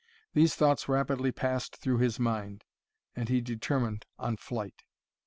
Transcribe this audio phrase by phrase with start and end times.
[0.33, 2.63] These thoughts rapidly passed through his mind,
[3.15, 4.81] and he determined on flight.